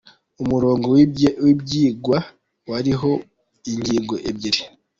[0.43, 0.85] Umurongo
[1.43, 2.17] w’ibyigwa
[2.69, 3.11] wariho
[3.71, 4.61] ingingo ebyiri: